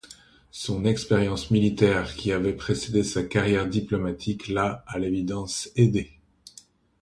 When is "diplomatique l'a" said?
3.67-4.83